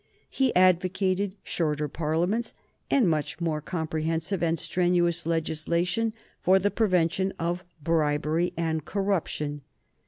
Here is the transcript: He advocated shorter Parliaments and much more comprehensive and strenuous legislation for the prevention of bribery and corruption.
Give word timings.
He 0.31 0.51
advocated 0.55 1.35
shorter 1.43 1.87
Parliaments 1.87 2.55
and 2.89 3.07
much 3.07 3.39
more 3.39 3.61
comprehensive 3.61 4.41
and 4.41 4.57
strenuous 4.57 5.27
legislation 5.27 6.13
for 6.41 6.57
the 6.57 6.71
prevention 6.71 7.33
of 7.37 7.63
bribery 7.83 8.51
and 8.57 8.83
corruption. 8.83 9.61